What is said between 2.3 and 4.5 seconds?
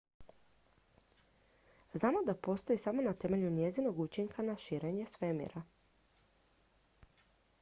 postoji samo na temelju njezinog učinka